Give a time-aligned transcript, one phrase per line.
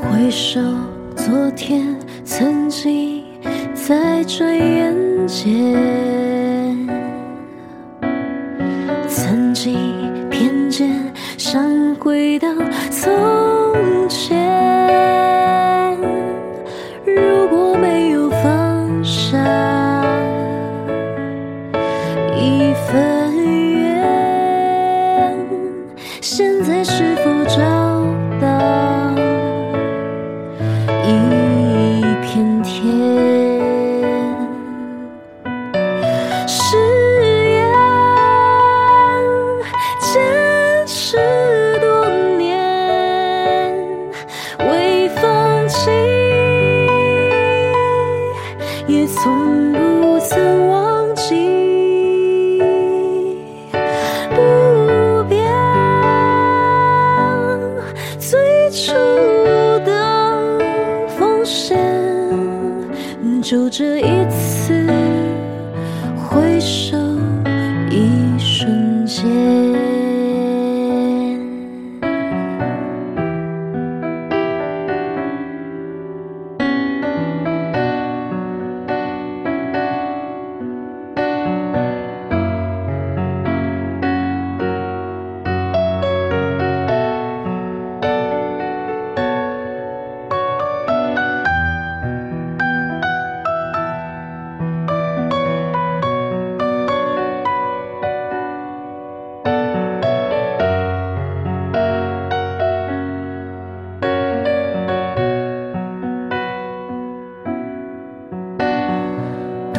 [0.00, 0.60] 回首
[1.16, 3.24] 昨天，曾经
[3.74, 4.94] 在转眼
[5.26, 5.74] 间，
[9.08, 9.74] 曾经
[10.30, 12.48] 偏见，想回到
[12.90, 14.36] 从前。
[17.04, 19.36] 如果没有放下
[22.36, 23.47] 一份
[48.88, 52.58] 也从不曾忘记，
[54.30, 55.46] 不变
[58.18, 58.94] 最初
[59.84, 60.58] 的
[61.06, 61.78] 奉献，
[63.42, 64.86] 就这一次，
[66.16, 66.96] 回首
[67.90, 69.57] 一瞬间。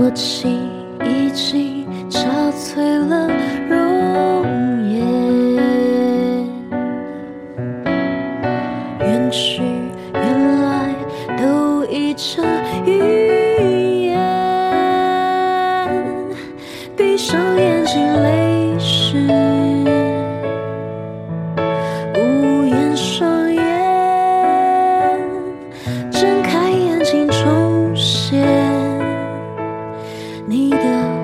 [0.00, 0.50] 多情
[1.04, 3.28] 已经憔悴了
[3.68, 4.99] 容颜，
[30.60, 31.19] 你的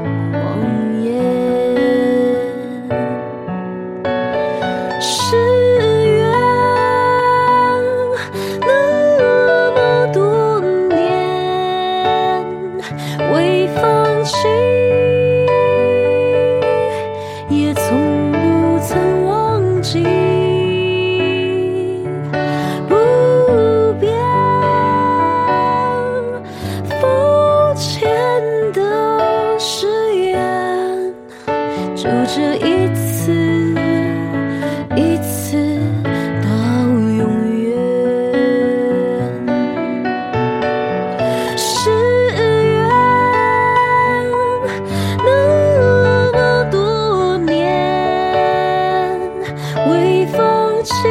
[50.86, 51.08] 放弃，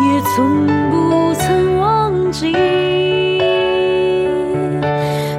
[0.00, 2.52] 也从不曾忘记。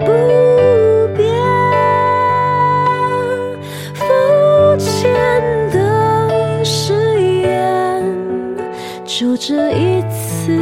[0.02, 1.24] 不变
[3.94, 4.04] 肤
[4.78, 5.10] 浅
[5.72, 8.04] 的誓言，
[9.06, 10.60] 就这，一次。